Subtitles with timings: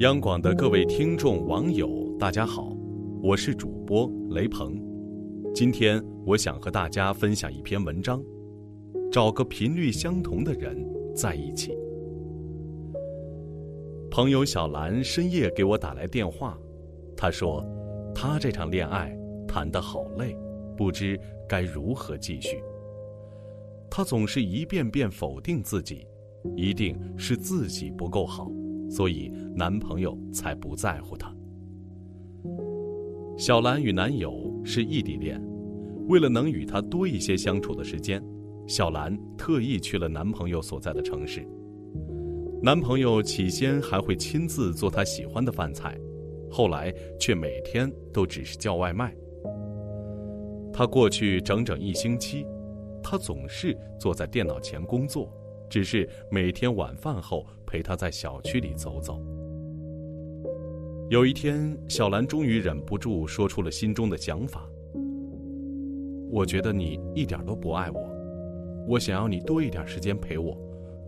[0.00, 2.74] 央广的各位听众、网友，大家好，
[3.22, 4.82] 我是主播雷鹏。
[5.54, 8.18] 今天我想和大家分享一篇文章：
[9.12, 10.74] 找个频率相同的人
[11.14, 11.76] 在一起。
[14.10, 16.58] 朋友小兰深夜给我打来电话，
[17.14, 17.62] 她说，
[18.14, 19.14] 她这场恋爱
[19.46, 20.34] 谈得好累，
[20.78, 22.58] 不知该如何继续。
[23.90, 26.06] 她总是一遍遍否定自己，
[26.56, 28.50] 一定是自己不够好。
[28.90, 31.32] 所以，男朋友才不在乎她。
[33.38, 35.40] 小兰与男友是异地恋，
[36.08, 38.22] 为了能与他多一些相处的时间，
[38.66, 41.46] 小兰特意去了男朋友所在的城市。
[42.62, 45.96] 男朋友起先还会亲自做她喜欢的饭菜，
[46.50, 49.14] 后来却每天都只是叫外卖。
[50.72, 52.46] 他过去整整一星期，
[53.02, 55.32] 他总是坐在电脑前工作。
[55.70, 59.22] 只是每天晚饭后陪他在小区里走走。
[61.08, 64.68] 有一天，小兰终于忍不住说出了心中的想法
[66.32, 68.10] ：“我觉得你一点都不爱我，
[68.88, 70.58] 我想要你多一点时间陪我，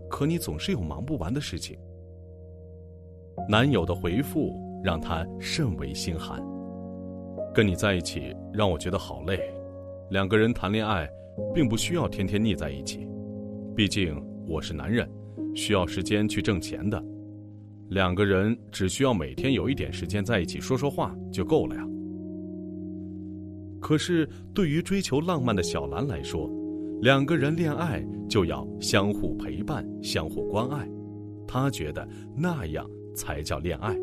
[0.09, 1.77] 可你总是有忙不完的事情。”
[3.49, 6.41] 男友的回复让她甚为心寒
[7.53, 9.53] ：“跟你在一起让我觉得好累，
[10.11, 11.09] 两个人谈恋爱，
[11.53, 13.05] 并不需要天天腻在一起，
[13.75, 15.09] 毕竟……”我是男人，
[15.55, 17.03] 需要时间去挣钱的。
[17.89, 21.87] 两个人只需要每天有一点时间在一起说说话就够了呀。
[23.79, 26.49] 可是对于追求浪漫的小兰来说，
[27.01, 30.89] 两个人恋爱就要相互陪伴、相互关爱，
[31.45, 33.95] 她觉得那样才叫恋爱。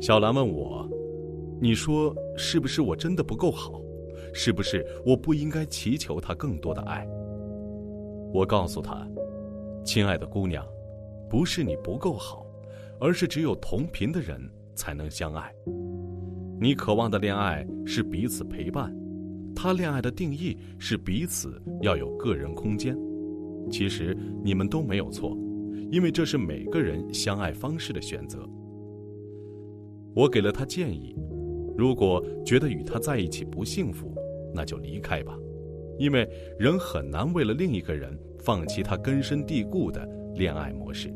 [0.00, 0.86] 小兰问我
[1.60, 3.80] ：“你说是不是我真的不够好？
[4.34, 7.06] 是不是我不应该祈求他更多的爱？”
[8.32, 9.06] 我告诉他
[9.84, 10.64] ：“亲爱的姑娘，
[11.28, 12.46] 不是你不够好，
[13.00, 14.40] 而是只有同频的人
[14.76, 15.52] 才能相爱。
[16.60, 18.94] 你渴望的恋爱是彼此陪伴，
[19.56, 22.96] 他恋爱的定义是彼此要有个人空间。
[23.70, 25.36] 其实你们都没有错，
[25.90, 28.48] 因为这是每个人相爱方式的选择。”
[30.14, 31.16] 我给了他建议：
[31.76, 34.14] 如果觉得与他在一起不幸福，
[34.54, 35.36] 那就离开吧。
[35.98, 41.12] 因为人很难为了另一个人放弃他根深蒂固的恋爱模式。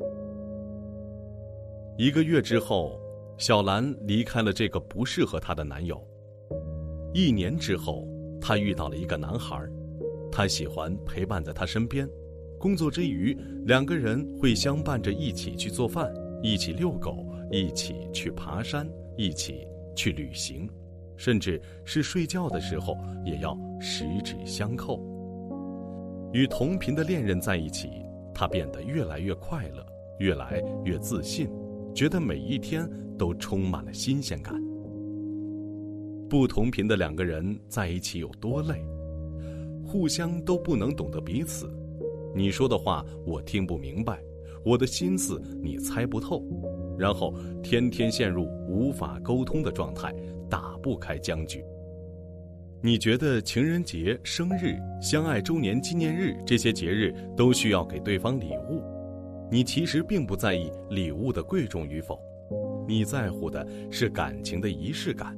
[1.98, 3.00] 一个月之后，
[3.38, 6.02] 小兰离开了这个不适合她的男友。
[7.14, 8.06] 一年之后，
[8.40, 9.66] 她遇到了一个男孩，
[10.30, 12.06] 他喜欢陪伴在她身边，
[12.58, 13.34] 工作之余，
[13.64, 18.86] 两个人会相伴着一起去做饭，一起遛狗，一起去爬山，
[19.16, 20.68] 一起去旅行。
[21.16, 25.00] 甚至是睡觉的时候，也要十指相扣。
[26.32, 27.88] 与同频的恋人在一起，
[28.34, 29.86] 他变得越来越快乐，
[30.18, 31.48] 越来越自信，
[31.94, 34.54] 觉得每一天都充满了新鲜感。
[36.28, 38.84] 不同频的两个人在一起有多累？
[39.84, 41.70] 互相都不能懂得彼此，
[42.34, 44.20] 你说的话我听不明白，
[44.64, 46.42] 我的心思你猜不透，
[46.98, 50.12] 然后天天陷入无法沟通的状态。
[50.48, 51.64] 打不开僵局。
[52.82, 58.82] 你觉得情人节、生日、相爱周年纪念日这些节日都需要给对方礼物？
[59.50, 62.18] 你其实并不在意礼物的贵重与否，
[62.86, 65.36] 你在乎的是感情的仪式感。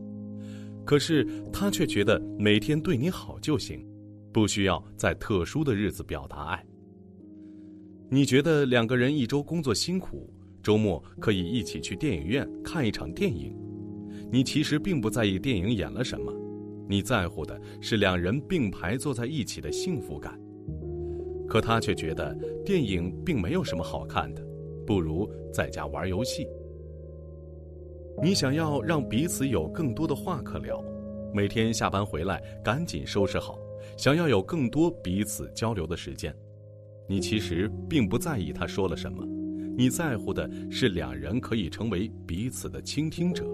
[0.84, 3.86] 可是他却觉得每天对你好就行，
[4.32, 6.64] 不需要在特殊的日子表达爱。
[8.10, 10.32] 你觉得两个人一周工作辛苦，
[10.62, 13.54] 周末可以一起去电影院看一场电影。
[14.30, 16.32] 你其实并不在意电影演了什么，
[16.88, 20.38] 你在乎的是两人并排坐在一起的幸福感。
[21.48, 24.46] 可他却觉得电影并没有什么好看的，
[24.86, 26.46] 不如在家玩游戏。
[28.22, 30.84] 你想要让彼此有更多的话可聊，
[31.32, 33.58] 每天下班回来赶紧收拾好，
[33.96, 36.34] 想要有更多彼此交流的时间。
[37.08, 39.24] 你其实并不在意他说了什么，
[39.74, 43.46] 你在乎的是两人可以成为彼此的倾听者。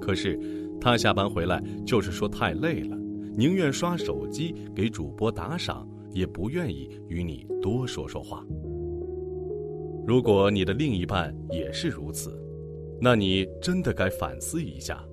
[0.00, 0.40] 可是，
[0.80, 2.96] 他下班回来就是说太累了，
[3.36, 8.44] 宁愿刷手机给主播打赏，也不愿意与你多说说话。
[10.06, 12.42] 如果你的另一半也是如此，
[13.00, 15.04] 那你真的该反思一下，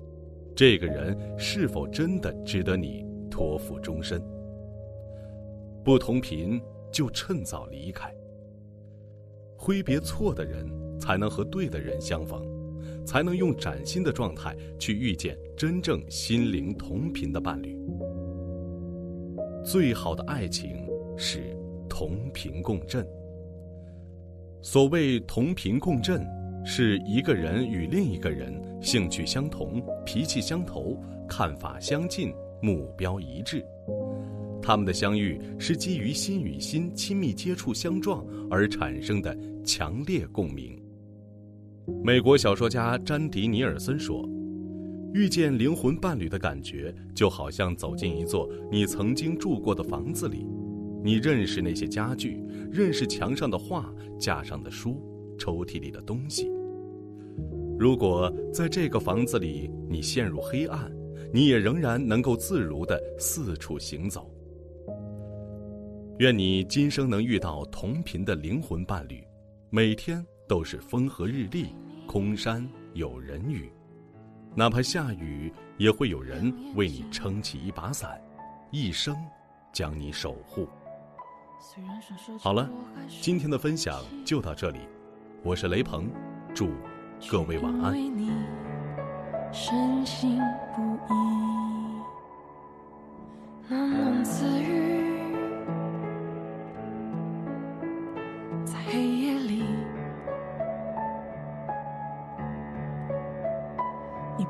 [0.56, 4.20] 这个人是否真的值得你托付终身？
[5.84, 6.60] 不同频
[6.90, 8.12] 就趁早离开，
[9.56, 10.66] 挥别错的人，
[10.98, 12.42] 才能和对的人相逢。
[13.04, 17.76] 才能用崭新的状态去遇见真正心灵同频的伴侣。
[19.64, 20.86] 最好的爱情
[21.16, 21.56] 是
[21.88, 23.06] 同频共振。
[24.62, 26.26] 所谓同频共振，
[26.64, 28.52] 是一个人与另一个人
[28.82, 30.96] 兴趣相同、脾气相投、
[31.28, 32.32] 看法相近、
[32.62, 33.64] 目标一致。
[34.60, 40.78] 他们的相遇是基于心与心亲密接触相撞而产生的强烈共鸣。
[42.02, 44.28] 美国小说家詹迪尼尔森说。
[45.14, 50.46] 遇见灵魂伴侣的感觉，就好像走进一座你曾经住过的房子里，
[51.02, 53.90] 你认识那些家具，认识墙上的画、
[54.20, 55.02] 架上的书、
[55.38, 56.46] 抽屉里的东西。
[57.78, 60.92] 如果在这个房子里你陷入黑暗，
[61.32, 64.30] 你也仍然能够自如地四处行走。
[66.18, 69.24] 愿你今生能遇到同频的灵魂伴侣，
[69.70, 71.74] 每天都是风和日丽，
[72.06, 73.70] 空山有人语。
[74.54, 78.18] 哪怕下雨，也会有人为你撑起一把伞，
[78.70, 79.14] 一生
[79.72, 80.66] 将你守护。
[82.40, 82.68] 好了，
[83.20, 84.78] 今天的分享就到这里，
[85.42, 86.08] 我是雷鹏，
[86.54, 86.70] 祝
[87.30, 87.94] 各位晚安。
[87.94, 88.30] 你
[90.74, 90.98] 不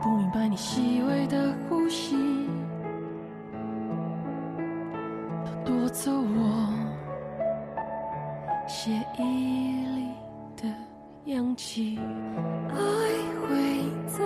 [0.00, 2.17] 不明白，你细微的呼吸，
[5.65, 6.73] 都夺走我
[8.69, 9.25] 血液
[9.97, 10.09] 里
[10.56, 10.69] 的
[11.25, 11.99] 氧气。
[12.69, 12.77] 爱
[13.41, 14.23] 会走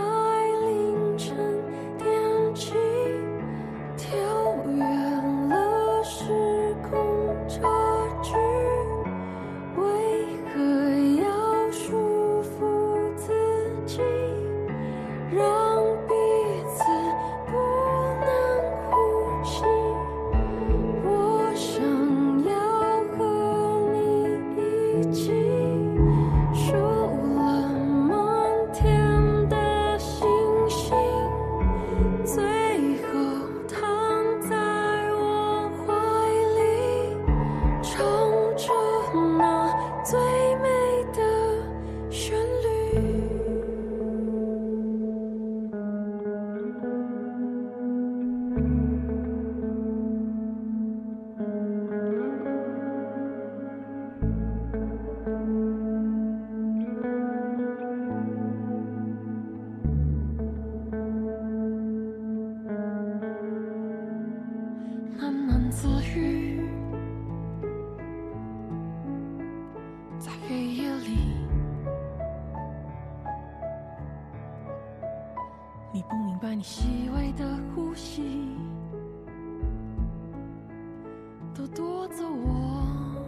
[82.12, 83.22] 做我。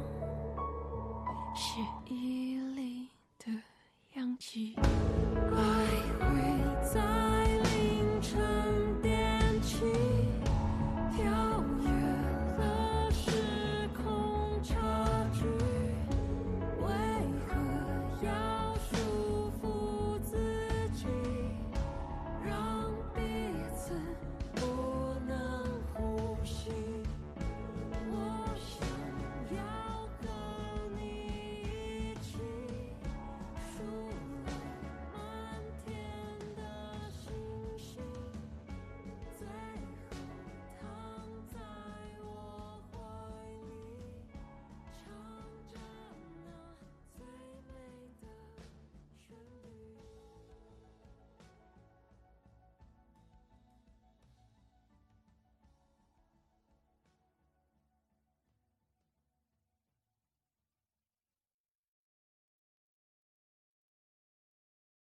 [1.54, 1.93] 是。